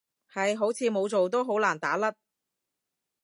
[0.33, 2.15] 係，好似冇做都好難打甩